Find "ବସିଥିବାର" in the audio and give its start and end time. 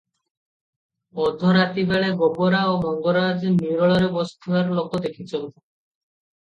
4.19-4.81